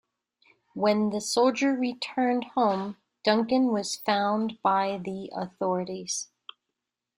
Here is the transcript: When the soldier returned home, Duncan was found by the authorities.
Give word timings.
When 0.73 1.11
the 1.11 1.21
soldier 1.21 1.73
returned 1.75 2.45
home, 2.55 2.97
Duncan 3.23 3.67
was 3.67 3.97
found 3.97 4.59
by 4.63 4.97
the 4.97 5.29
authorities. 5.31 6.29